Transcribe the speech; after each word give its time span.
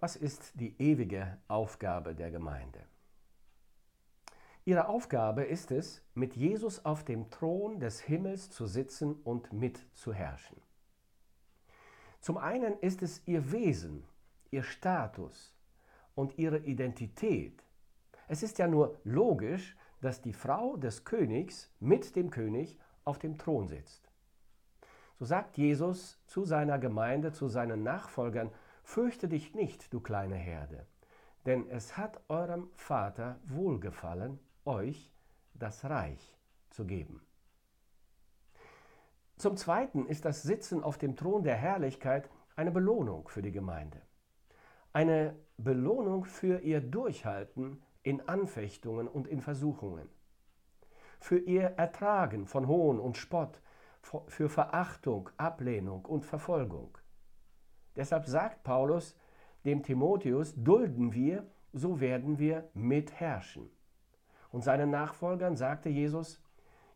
Was 0.00 0.16
ist 0.16 0.58
die 0.58 0.80
ewige 0.80 1.36
Aufgabe 1.46 2.14
der 2.14 2.30
Gemeinde? 2.30 2.80
Ihre 4.64 4.88
Aufgabe 4.88 5.44
ist 5.44 5.70
es, 5.70 6.02
mit 6.14 6.36
Jesus 6.36 6.86
auf 6.86 7.04
dem 7.04 7.28
Thron 7.28 7.80
des 7.80 8.00
Himmels 8.00 8.48
zu 8.48 8.66
sitzen 8.66 9.12
und 9.12 9.52
mitzuherrschen. 9.52 10.56
Zum 12.20 12.38
einen 12.38 12.78
ist 12.78 13.02
es 13.02 13.20
ihr 13.26 13.52
Wesen, 13.52 14.04
ihr 14.50 14.62
Status 14.62 15.54
und 16.14 16.38
ihre 16.38 16.60
Identität. 16.60 17.62
Es 18.26 18.42
ist 18.42 18.58
ja 18.58 18.68
nur 18.68 18.98
logisch, 19.04 19.76
dass 20.00 20.22
die 20.22 20.32
Frau 20.32 20.78
des 20.78 21.04
Königs 21.04 21.70
mit 21.78 22.16
dem 22.16 22.30
König 22.30 22.78
auf 23.04 23.18
dem 23.18 23.36
Thron 23.36 23.68
sitzt. 23.68 24.10
So 25.18 25.26
sagt 25.26 25.58
Jesus 25.58 26.18
zu 26.26 26.46
seiner 26.46 26.78
Gemeinde, 26.78 27.32
zu 27.32 27.48
seinen 27.48 27.82
Nachfolgern, 27.82 28.50
Fürchte 28.90 29.28
dich 29.28 29.54
nicht, 29.54 29.94
du 29.94 30.00
kleine 30.00 30.34
Herde, 30.34 30.84
denn 31.46 31.70
es 31.70 31.96
hat 31.96 32.20
eurem 32.28 32.70
Vater 32.74 33.38
wohlgefallen, 33.44 34.40
euch 34.64 35.12
das 35.54 35.84
Reich 35.84 36.36
zu 36.70 36.84
geben. 36.86 37.24
Zum 39.36 39.56
Zweiten 39.56 40.06
ist 40.06 40.24
das 40.24 40.42
Sitzen 40.42 40.82
auf 40.82 40.98
dem 40.98 41.14
Thron 41.14 41.44
der 41.44 41.54
Herrlichkeit 41.54 42.28
eine 42.56 42.72
Belohnung 42.72 43.28
für 43.28 43.42
die 43.42 43.52
Gemeinde. 43.52 44.02
Eine 44.92 45.36
Belohnung 45.56 46.24
für 46.24 46.58
ihr 46.58 46.80
Durchhalten 46.80 47.80
in 48.02 48.28
Anfechtungen 48.28 49.06
und 49.06 49.28
in 49.28 49.40
Versuchungen. 49.40 50.08
Für 51.20 51.38
ihr 51.38 51.62
Ertragen 51.76 52.44
von 52.44 52.66
Hohn 52.66 52.98
und 52.98 53.16
Spott, 53.16 53.62
für 54.02 54.48
Verachtung, 54.48 55.30
Ablehnung 55.36 56.04
und 56.06 56.26
Verfolgung. 56.26 56.98
Deshalb 57.96 58.26
sagt 58.26 58.62
Paulus 58.62 59.16
dem 59.64 59.82
Timotheus, 59.82 60.54
dulden 60.56 61.12
wir, 61.12 61.46
so 61.72 62.00
werden 62.00 62.38
wir 62.38 62.68
mitherrschen. 62.74 63.70
Und 64.50 64.64
seinen 64.64 64.90
Nachfolgern 64.90 65.56
sagte 65.56 65.88
Jesus, 65.88 66.40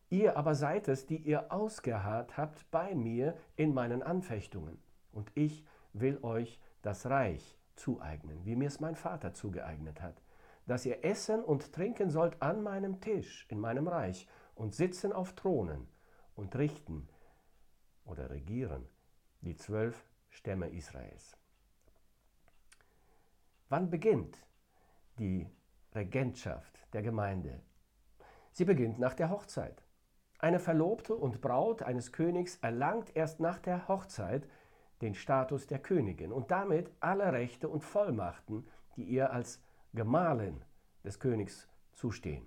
ihr 0.09 0.37
aber 0.37 0.55
seid 0.55 0.87
es, 0.87 1.05
die 1.05 1.17
ihr 1.17 1.51
ausgeharrt 1.51 2.37
habt 2.37 2.69
bei 2.71 2.95
mir 2.95 3.35
in 3.55 3.73
meinen 3.73 4.03
Anfechtungen. 4.03 4.77
Und 5.11 5.31
ich 5.35 5.65
will 5.93 6.19
euch 6.21 6.59
das 6.81 7.05
Reich 7.05 7.57
zueignen, 7.75 8.45
wie 8.45 8.55
mir 8.55 8.67
es 8.67 8.79
mein 8.79 8.95
Vater 8.95 9.33
zugeeignet 9.33 10.01
hat, 10.01 10.21
dass 10.67 10.85
ihr 10.85 11.05
essen 11.05 11.43
und 11.43 11.73
trinken 11.73 12.09
sollt 12.09 12.41
an 12.41 12.63
meinem 12.63 12.99
Tisch 12.99 13.45
in 13.49 13.59
meinem 13.59 13.87
Reich 13.87 14.27
und 14.55 14.73
sitzen 14.73 15.13
auf 15.13 15.33
Thronen 15.33 15.87
und 16.35 16.55
richten 16.55 17.07
oder 18.05 18.29
regieren 18.29 18.85
die 19.41 19.55
zwölf 19.55 20.03
Stämme 20.35 20.67
Israels. 20.67 21.37
Wann 23.69 23.89
beginnt 23.89 24.45
die 25.17 25.49
Regentschaft 25.93 26.85
der 26.93 27.01
Gemeinde? 27.01 27.61
Sie 28.51 28.65
beginnt 28.65 28.99
nach 28.99 29.13
der 29.13 29.29
Hochzeit. 29.29 29.81
Eine 30.37 30.59
Verlobte 30.59 31.15
und 31.15 31.39
Braut 31.39 31.83
eines 31.83 32.11
Königs 32.11 32.57
erlangt 32.57 33.15
erst 33.15 33.39
nach 33.39 33.59
der 33.59 33.87
Hochzeit 33.87 34.47
den 35.01 35.15
Status 35.15 35.67
der 35.67 35.79
Königin 35.79 36.33
und 36.33 36.51
damit 36.51 36.91
alle 36.99 37.31
Rechte 37.31 37.69
und 37.69 37.85
Vollmachten, 37.85 38.67
die 38.97 39.03
ihr 39.03 39.31
als 39.31 39.63
Gemahlin 39.93 40.63
des 41.05 41.19
Königs 41.19 41.69
zustehen. 41.93 42.45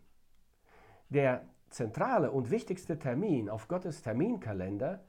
Der 1.09 1.49
zentrale 1.71 2.33
und 2.33 2.51
wichtigste 2.51 2.99
Termin 2.99 3.49
auf 3.49 3.67
Gottes 3.67 4.03
Terminkalender 4.03 5.03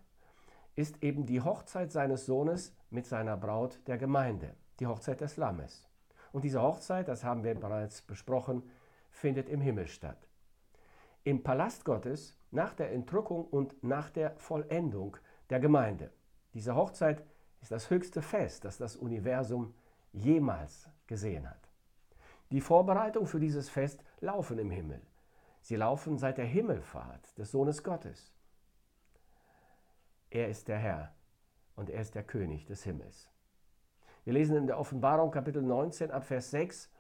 ist 0.80 1.04
eben 1.04 1.26
die 1.26 1.42
Hochzeit 1.42 1.92
seines 1.92 2.26
Sohnes 2.26 2.74
mit 2.90 3.06
seiner 3.06 3.36
Braut 3.36 3.82
der 3.88 3.98
Gemeinde, 3.98 4.56
die 4.80 4.88
Hochzeit 4.88 5.20
des 5.20 5.36
Lammes. 5.36 5.86
Und 6.32 6.46
diese 6.46 6.62
Hochzeit, 6.62 7.10
das 7.10 7.26
haben 7.26 7.44
wir 7.44 7.54
bereits 7.54 8.02
besprochen, 8.02 8.64
findet 9.10 9.50
im 9.50 9.60
Himmel 9.60 9.88
statt. 9.88 10.30
Im 11.26 11.44
Palast 11.44 11.84
Gottes 11.84 12.34
nach 12.52 12.74
der 12.74 12.94
Entrückung 12.94 13.44
und 13.44 13.84
nach 13.84 14.10
der 14.10 14.38
Vollendung 14.38 15.18
der 15.50 15.60
Gemeinde. 15.60 16.12
Diese 16.54 16.76
Hochzeit 16.76 17.26
ist 17.62 17.74
das 17.74 17.90
höchste 17.90 18.22
Fest, 18.22 18.64
das 18.64 18.78
das 18.78 18.96
Universum 18.96 19.74
jemals 20.14 20.88
gesehen 21.08 21.50
hat. 21.50 21.70
Die 22.52 22.62
Vorbereitungen 22.62 23.28
für 23.28 23.42
dieses 23.42 23.70
Fest 23.70 24.02
laufen 24.22 24.58
im 24.58 24.72
Himmel. 24.72 25.02
Sie 25.60 25.76
laufen 25.76 26.18
seit 26.18 26.38
der 26.38 26.46
Himmelfahrt 26.46 27.38
des 27.38 27.52
Sohnes 27.52 27.84
Gottes. 27.84 28.32
Er 30.32 30.48
ist 30.48 30.68
der 30.68 30.78
Herr 30.78 31.16
und 31.76 31.90
er 31.90 32.02
ist 32.02 32.14
der 32.14 32.24
König 32.24 32.68
des 32.68 32.84
Himmels. 32.84 33.32
Wir 34.26 34.34
lesen 34.34 34.58
in 34.58 34.68
der 34.68 34.78
Offenbarung 34.78 35.32
Kapitel 35.32 35.64
19 35.64 36.12
ab 36.12 36.24
Vers 36.24 36.52
6 36.52 36.92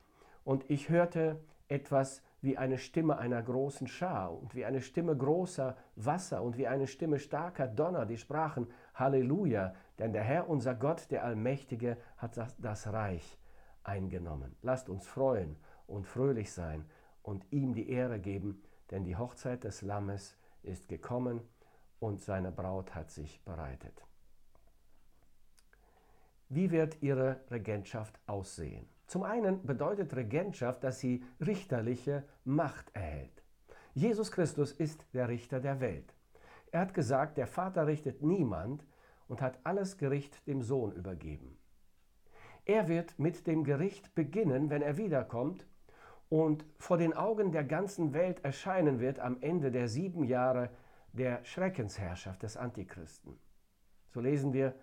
und 0.43 0.67
ich 0.67 0.89
hörte 0.89 1.39
etwas 1.67 2.23
wie 2.41 2.57
eine 2.57 2.79
Stimme 2.79 3.19
einer 3.19 3.43
großen 3.43 3.85
Schar 3.85 4.35
und 4.35 4.55
wie 4.55 4.65
eine 4.65 4.81
Stimme 4.81 5.15
großer 5.15 5.77
Wasser 5.95 6.41
und 6.41 6.57
wie 6.57 6.65
eine 6.65 6.87
Stimme 6.87 7.19
starker 7.19 7.67
Donner, 7.67 8.07
die 8.07 8.17
sprachen 8.17 8.67
Halleluja, 8.95 9.75
denn 9.99 10.11
der 10.11 10.23
Herr 10.23 10.49
unser 10.49 10.73
Gott, 10.73 11.11
der 11.11 11.23
Allmächtige, 11.23 11.97
hat 12.17 12.35
das 12.57 12.91
Reich 12.91 13.37
eingenommen. 13.83 14.55
Lasst 14.63 14.89
uns 14.89 15.05
freuen 15.05 15.55
und 15.85 16.07
fröhlich 16.07 16.51
sein 16.51 16.89
und 17.21 17.45
ihm 17.51 17.75
die 17.75 17.89
Ehre 17.89 18.19
geben, 18.19 18.63
denn 18.89 19.03
die 19.03 19.17
Hochzeit 19.17 19.65
des 19.65 19.83
Lammes 19.83 20.35
ist 20.63 20.87
gekommen 20.87 21.41
und 21.99 22.21
seine 22.21 22.51
Braut 22.51 22.95
hat 22.95 23.11
sich 23.11 23.41
bereitet. 23.43 24.05
Wie 26.49 26.71
wird 26.71 27.01
ihre 27.01 27.41
Regentschaft 27.51 28.19
aussehen? 28.25 28.87
Zum 29.05 29.23
einen 29.23 29.65
bedeutet 29.65 30.15
Regentschaft, 30.15 30.83
dass 30.83 30.99
sie 30.99 31.23
richterliche 31.39 32.23
Macht 32.43 32.95
erhält. 32.95 33.43
Jesus 33.93 34.31
Christus 34.31 34.71
ist 34.71 35.05
der 35.13 35.29
Richter 35.29 35.59
der 35.59 35.79
Welt. 35.79 36.13
Er 36.71 36.81
hat 36.81 36.93
gesagt, 36.93 37.37
der 37.37 37.47
Vater 37.47 37.87
richtet 37.87 38.21
niemand 38.21 38.85
und 39.27 39.41
hat 39.41 39.59
alles 39.63 39.97
Gericht 39.97 40.45
dem 40.47 40.61
Sohn 40.61 40.91
übergeben. 40.91 41.57
Er 42.65 42.87
wird 42.87 43.17
mit 43.17 43.47
dem 43.47 43.63
Gericht 43.63 44.13
beginnen, 44.13 44.69
wenn 44.69 44.83
er 44.83 44.97
wiederkommt 44.97 45.65
und 46.29 46.63
vor 46.77 46.97
den 46.97 47.13
Augen 47.13 47.51
der 47.51 47.63
ganzen 47.63 48.13
Welt 48.13 48.43
erscheinen 48.43 48.99
wird 48.99 49.19
am 49.19 49.37
Ende 49.41 49.71
der 49.71 49.87
sieben 49.87 50.23
Jahre 50.23 50.69
der 51.13 51.43
Schreckensherrschaft 51.43 52.43
des 52.43 52.57
Antichristen. 52.57 53.39
So 54.09 54.21
lesen 54.21 54.53
wir, 54.53 54.73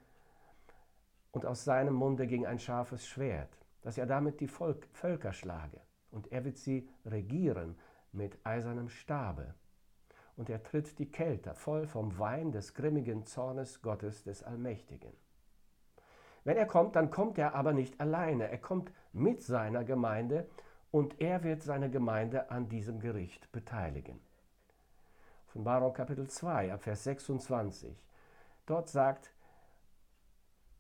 und 1.32 1.44
aus 1.44 1.64
seinem 1.64 1.94
Munde 1.94 2.26
ging 2.26 2.46
ein 2.46 2.58
scharfes 2.58 3.06
Schwert, 3.06 3.58
dass 3.82 3.98
er 3.98 4.06
damit 4.06 4.40
die 4.40 4.48
Volk, 4.48 4.88
Völker 4.92 5.32
schlage, 5.32 5.80
und 6.10 6.32
er 6.32 6.44
wird 6.44 6.56
sie 6.56 6.88
regieren 7.04 7.76
mit 8.12 8.38
eisernem 8.44 8.88
Stabe. 8.88 9.54
Und 10.36 10.48
er 10.48 10.62
tritt 10.62 10.98
die 10.98 11.10
Kälte 11.10 11.54
voll 11.54 11.86
vom 11.86 12.18
Wein 12.18 12.52
des 12.52 12.74
grimmigen 12.74 13.26
Zornes 13.26 13.82
Gottes 13.82 14.22
des 14.24 14.42
Allmächtigen. 14.42 15.12
Wenn 16.44 16.56
er 16.56 16.66
kommt, 16.66 16.96
dann 16.96 17.10
kommt 17.10 17.38
er 17.38 17.54
aber 17.54 17.72
nicht 17.72 18.00
alleine, 18.00 18.48
er 18.48 18.58
kommt 18.58 18.92
mit 19.12 19.42
seiner 19.42 19.84
Gemeinde 19.84 20.48
und 20.90 21.20
er 21.20 21.42
wird 21.42 21.62
seine 21.62 21.90
Gemeinde 21.90 22.50
an 22.50 22.68
diesem 22.68 23.00
Gericht 23.00 23.50
beteiligen. 23.52 24.20
Offenbarung 25.56 25.94
Kapitel 25.94 26.28
2, 26.28 26.74
ab 26.74 26.82
Vers 26.82 27.04
26. 27.04 27.96
Dort 28.66 28.90
sagt 28.90 29.32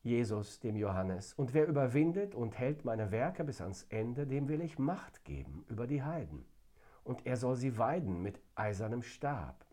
Jesus 0.02 0.60
dem 0.60 0.76
Johannes, 0.76 1.32
und 1.32 1.54
wer 1.54 1.66
überwindet 1.66 2.34
und 2.34 2.58
hält 2.58 2.84
meine 2.84 3.10
Werke 3.10 3.42
bis 3.42 3.62
ans 3.62 3.84
Ende, 3.84 4.26
dem 4.26 4.48
will 4.48 4.60
ich 4.60 4.78
Macht 4.78 5.24
geben 5.24 5.64
über 5.70 5.86
die 5.86 6.02
Heiden. 6.02 6.44
Und 7.04 7.24
er 7.24 7.38
soll 7.38 7.56
sie 7.56 7.78
weiden 7.78 8.20
mit 8.20 8.38
eisernem 8.54 9.00
Stab. 9.00 9.64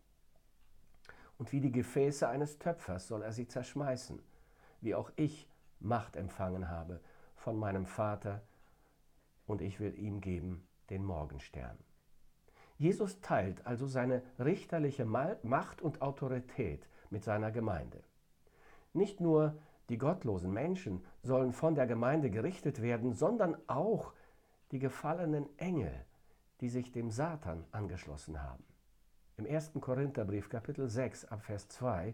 Und 1.38 1.52
wie 1.52 1.60
die 1.60 1.74
Gefäße 1.74 2.26
eines 2.30 2.58
Töpfers 2.58 3.10
soll 3.10 3.24
er 3.24 3.34
sie 3.34 3.50
zerschmeißen, 3.50 4.22
wie 4.80 4.96
auch 4.96 5.12
ich 5.18 5.50
Macht 5.82 6.16
empfangen 6.16 6.70
habe 6.70 7.02
von 7.36 7.60
meinem 7.60 7.88
Vater, 7.88 8.42
und 9.48 9.62
ich 9.62 9.82
will 9.82 10.00
ihm 10.00 10.22
geben 10.22 10.66
den 10.90 11.04
Morgenstern. 11.04 11.78
Jesus 12.78 13.22
teilt 13.22 13.66
also 13.66 13.88
seine 13.88 14.22
richterliche 14.40 15.06
Macht 15.06 15.82
und 15.82 16.02
Autorität 16.02 16.88
mit 17.10 17.24
seiner 17.24 17.52
Gemeinde. 17.52 18.04
Nicht 18.94 19.20
nur 19.22 19.58
die 19.90 19.98
gottlosen 19.98 20.52
Menschen 20.52 21.04
sollen 21.22 21.52
von 21.52 21.76
der 21.76 21.88
Gemeinde 21.88 22.30
gerichtet 22.30 22.82
werden, 22.82 23.14
sondern 23.14 23.58
auch 23.68 24.14
die 24.72 24.80
gefallenen 24.80 25.48
Engel, 25.58 25.94
die 26.62 26.70
sich 26.70 26.92
dem 26.92 27.12
Satan 27.12 27.66
angeschlossen 27.72 28.42
haben. 28.42 28.64
Im 29.38 29.46
1. 29.46 29.72
Korintherbrief 29.80 30.50
Kapitel 30.50 30.88
6 30.88 31.26
ab 31.26 31.44
Vers 31.44 31.68
2 31.70 32.14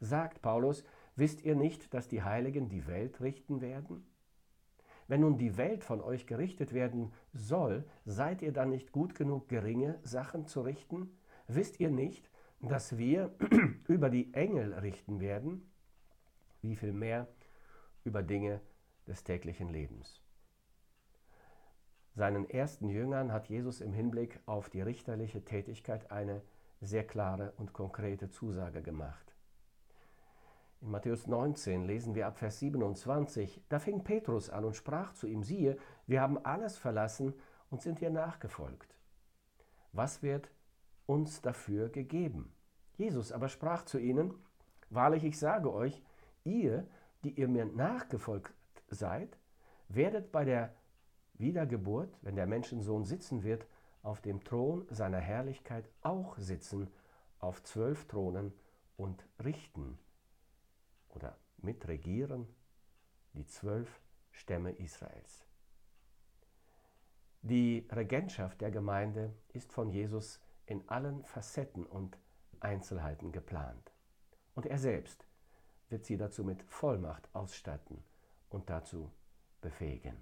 sagt 0.00 0.42
Paulus, 0.42 0.84
wisst 1.16 1.42
ihr 1.42 1.56
nicht, 1.56 1.92
dass 1.92 2.08
die 2.08 2.22
Heiligen 2.22 2.68
die 2.68 2.86
Welt 2.86 3.20
richten 3.20 3.60
werden? 3.60 4.06
Wenn 5.08 5.22
nun 5.22 5.38
die 5.38 5.56
Welt 5.56 5.84
von 5.84 6.00
euch 6.00 6.26
gerichtet 6.26 6.72
werden 6.72 7.12
soll, 7.32 7.84
seid 8.04 8.42
ihr 8.42 8.52
dann 8.52 8.70
nicht 8.70 8.92
gut 8.92 9.14
genug, 9.14 9.48
geringe 9.48 9.98
Sachen 10.02 10.46
zu 10.46 10.60
richten? 10.60 11.10
Wisst 11.48 11.80
ihr 11.80 11.90
nicht, 11.90 12.30
dass 12.60 12.96
wir 12.96 13.34
über 13.88 14.10
die 14.10 14.32
Engel 14.34 14.74
richten 14.74 15.20
werden? 15.20 15.68
Wie 16.62 16.76
viel 16.76 16.92
mehr 16.92 17.26
über 18.04 18.22
Dinge 18.22 18.60
des 19.06 19.24
täglichen 19.24 19.70
Lebens? 19.70 20.22
seinen 22.18 22.50
ersten 22.50 22.88
Jüngern 22.88 23.32
hat 23.32 23.48
Jesus 23.48 23.80
im 23.80 23.92
Hinblick 23.92 24.40
auf 24.44 24.68
die 24.68 24.80
richterliche 24.80 25.44
Tätigkeit 25.44 26.10
eine 26.10 26.42
sehr 26.80 27.06
klare 27.06 27.52
und 27.56 27.72
konkrete 27.72 28.28
Zusage 28.28 28.82
gemacht. 28.82 29.27
In 30.80 30.92
Matthäus 30.92 31.26
19 31.26 31.86
lesen 31.86 32.14
wir 32.14 32.28
ab 32.28 32.38
Vers 32.38 32.60
27, 32.60 33.64
da 33.68 33.80
fing 33.80 34.04
Petrus 34.04 34.48
an 34.48 34.64
und 34.64 34.76
sprach 34.76 35.12
zu 35.12 35.26
ihm, 35.26 35.42
siehe, 35.42 35.76
wir 36.06 36.20
haben 36.20 36.38
alles 36.44 36.78
verlassen 36.78 37.34
und 37.68 37.82
sind 37.82 38.00
dir 38.00 38.10
nachgefolgt. 38.10 38.94
Was 39.92 40.22
wird 40.22 40.52
uns 41.06 41.42
dafür 41.42 41.88
gegeben? 41.88 42.52
Jesus 42.96 43.32
aber 43.32 43.48
sprach 43.48 43.84
zu 43.86 43.98
ihnen, 43.98 44.34
wahrlich 44.88 45.24
ich 45.24 45.36
sage 45.36 45.72
euch, 45.72 46.00
ihr, 46.44 46.86
die 47.24 47.32
ihr 47.32 47.48
mir 47.48 47.64
nachgefolgt 47.64 48.54
seid, 48.88 49.36
werdet 49.88 50.30
bei 50.30 50.44
der 50.44 50.72
Wiedergeburt, 51.34 52.16
wenn 52.22 52.36
der 52.36 52.46
Menschensohn 52.46 53.04
sitzen 53.04 53.42
wird, 53.42 53.66
auf 54.02 54.20
dem 54.20 54.44
Thron 54.44 54.86
seiner 54.90 55.18
Herrlichkeit 55.18 55.88
auch 56.02 56.38
sitzen, 56.38 56.88
auf 57.40 57.64
zwölf 57.64 58.06
Thronen 58.06 58.52
und 58.96 59.26
richten 59.44 59.98
oder 61.18 61.36
mitregieren 61.58 62.46
die 63.32 63.44
zwölf 63.46 64.00
Stämme 64.30 64.70
Israels. 64.70 65.44
Die 67.42 67.86
Regentschaft 67.90 68.60
der 68.60 68.70
Gemeinde 68.70 69.34
ist 69.52 69.72
von 69.72 69.90
Jesus 69.90 70.40
in 70.66 70.88
allen 70.88 71.24
Facetten 71.24 71.84
und 71.84 72.16
Einzelheiten 72.60 73.32
geplant. 73.32 73.92
Und 74.54 74.66
er 74.66 74.78
selbst 74.78 75.26
wird 75.88 76.04
sie 76.04 76.16
dazu 76.16 76.44
mit 76.44 76.62
Vollmacht 76.64 77.28
ausstatten 77.32 78.02
und 78.48 78.70
dazu 78.70 79.10
befähigen. 79.60 80.16